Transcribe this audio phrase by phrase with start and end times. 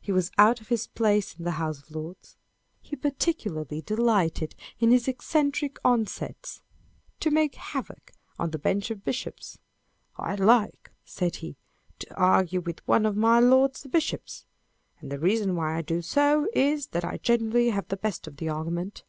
[0.00, 2.36] He was out of his place in the House of Lords.
[2.92, 6.62] lie particularly delighted, in his eccentric onsets,
[7.18, 9.58] to make havoc of the bench of bishops."
[10.16, 11.56] I like," said he,
[11.98, 14.44] "to argue with one of my lords the bishops;
[15.00, 18.36] and the reason why I do so is, that I generally have the best of
[18.36, 19.02] the argument."